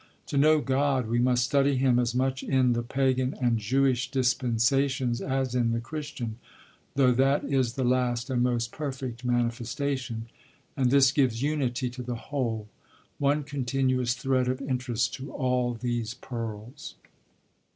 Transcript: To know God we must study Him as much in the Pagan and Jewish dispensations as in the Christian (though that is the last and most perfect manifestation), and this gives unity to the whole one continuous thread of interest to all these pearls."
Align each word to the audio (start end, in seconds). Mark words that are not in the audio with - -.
To 0.25 0.37
know 0.39 0.61
God 0.61 1.05
we 1.07 1.19
must 1.19 1.43
study 1.43 1.77
Him 1.77 1.99
as 1.99 2.15
much 2.15 2.41
in 2.41 2.73
the 2.73 2.81
Pagan 2.81 3.35
and 3.39 3.59
Jewish 3.59 4.09
dispensations 4.09 5.21
as 5.21 5.53
in 5.53 5.73
the 5.73 5.79
Christian 5.79 6.39
(though 6.95 7.11
that 7.11 7.43
is 7.43 7.73
the 7.73 7.83
last 7.83 8.31
and 8.31 8.41
most 8.41 8.71
perfect 8.71 9.23
manifestation), 9.23 10.25
and 10.75 10.89
this 10.89 11.11
gives 11.11 11.43
unity 11.43 11.87
to 11.91 12.01
the 12.01 12.15
whole 12.15 12.67
one 13.19 13.43
continuous 13.43 14.15
thread 14.15 14.47
of 14.47 14.59
interest 14.59 15.13
to 15.13 15.31
all 15.33 15.75
these 15.75 16.15
pearls." 16.15 16.95